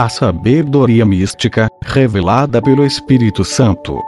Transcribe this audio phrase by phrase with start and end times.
[0.00, 4.00] A sabedoria mística, revelada pelo Espírito Santo.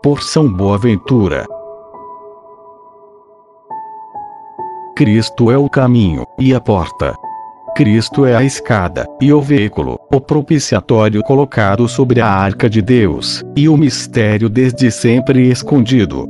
[0.00, 1.44] Por São Boaventura.
[4.96, 7.16] Cristo é o caminho e a porta.
[7.76, 13.42] Cristo é a escada e o veículo, o propiciatório colocado sobre a arca de Deus,
[13.56, 16.28] e o mistério desde sempre escondido.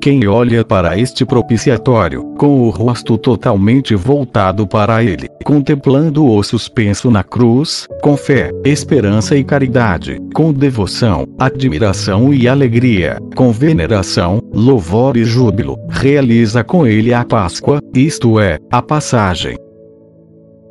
[0.00, 7.22] Quem olha para este propiciatório, com o rosto totalmente voltado para ele, contemplando-o suspenso na
[7.22, 15.24] cruz, com fé, esperança e caridade, com devoção, admiração e alegria, com veneração, louvor e
[15.24, 19.56] júbilo, realiza com ele a Páscoa, isto é, a passagem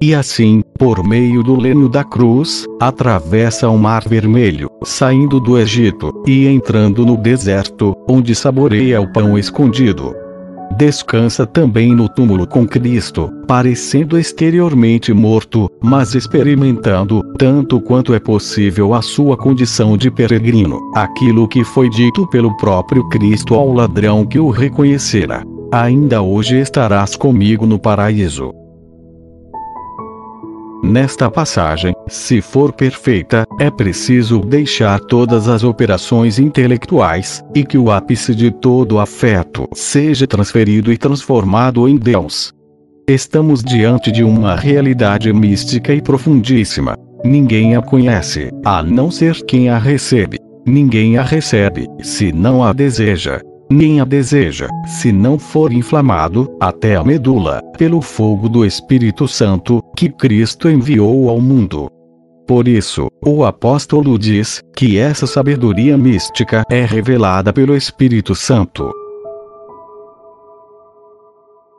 [0.01, 6.11] e assim, por meio do leno da cruz, atravessa o Mar Vermelho, saindo do Egito,
[6.25, 10.15] e entrando no deserto, onde saboreia o pão escondido.
[10.75, 18.95] Descansa também no túmulo com Cristo, parecendo exteriormente morto, mas experimentando, tanto quanto é possível,
[18.95, 24.39] a sua condição de peregrino, aquilo que foi dito pelo próprio Cristo ao ladrão que
[24.39, 25.43] o reconhecera.
[25.71, 28.60] Ainda hoje estarás comigo no paraíso.
[30.91, 37.89] Nesta passagem, se for perfeita, é preciso deixar todas as operações intelectuais, e que o
[37.89, 42.51] ápice de todo afeto seja transferido e transformado em Deus.
[43.07, 46.97] Estamos diante de uma realidade mística e profundíssima.
[47.23, 50.39] Ninguém a conhece, a não ser quem a recebe.
[50.67, 53.39] Ninguém a recebe, se não a deseja
[53.71, 59.81] nem a deseja, se não for inflamado, até a medula, pelo fogo do Espírito Santo,
[59.95, 61.89] que Cristo enviou ao mundo.
[62.45, 68.91] Por isso, o apóstolo diz que essa sabedoria mística é revelada pelo Espírito Santo.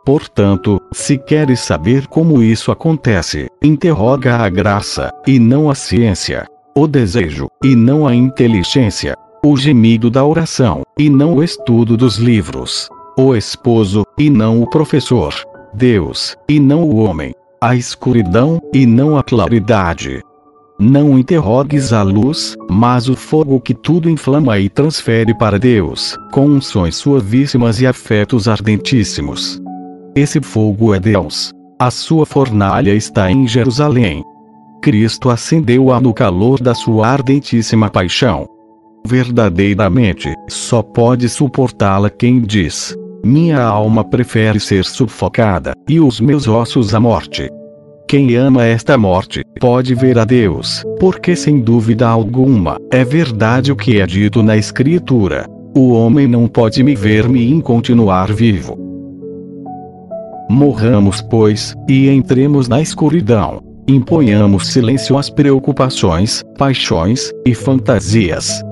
[0.04, 6.88] Portanto, se queres saber como isso acontece, interroga a graça, e não a ciência, o
[6.88, 9.14] desejo, e não a inteligência,
[9.44, 12.88] o gemido da oração, e não o estudo dos livros,
[13.18, 15.34] o esposo, e não o professor,
[15.74, 20.22] Deus, e não o homem, a escuridão, e não a claridade.
[20.78, 26.46] Não interrogues a luz, mas o fogo que tudo inflama e transfere para Deus, com
[26.46, 29.60] unções suavíssimas e afetos ardentíssimos.
[30.14, 31.52] Esse fogo é Deus.
[31.80, 34.22] A sua fornalha está em Jerusalém.
[34.80, 38.46] Cristo acendeu-a no calor da sua ardentíssima paixão.
[39.04, 46.94] Verdadeiramente, só pode suportá-la quem diz: Minha alma prefere ser sufocada, e os meus ossos
[46.94, 47.48] a morte.
[48.08, 53.76] Quem ama esta morte, pode ver a Deus, porque sem dúvida alguma, é verdade o
[53.76, 58.78] que é dito na Escritura: O homem não pode me ver-me continuar vivo.
[60.48, 63.60] Morramos, pois, e entremos na escuridão.
[63.88, 68.62] Imponhamos silêncio às preocupações, paixões e fantasias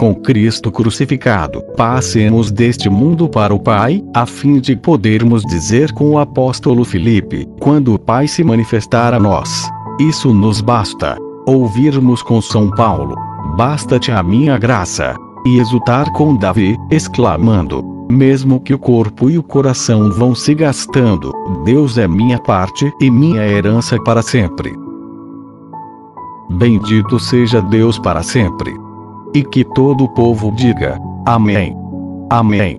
[0.00, 6.12] com Cristo crucificado, passemos deste mundo para o Pai, a fim de podermos dizer com
[6.12, 9.68] o apóstolo Filipe, quando o Pai se manifestar a nós.
[10.00, 11.18] Isso nos basta.
[11.46, 13.14] Ouvirmos com São Paulo,
[13.58, 15.14] basta-te a minha graça.
[15.46, 21.30] E exultar com Davi, exclamando: mesmo que o corpo e o coração vão se gastando,
[21.62, 24.72] Deus é minha parte e minha herança para sempre.
[26.52, 28.74] Bendito seja Deus para sempre.
[29.34, 31.76] E que todo o povo diga: Amém.
[32.30, 32.78] Amém.